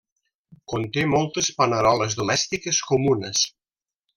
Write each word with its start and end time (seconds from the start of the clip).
Conté 0.71 1.03
moltes 1.11 1.49
paneroles 1.59 2.17
domèstiques 2.23 2.83
comunes. 2.93 3.45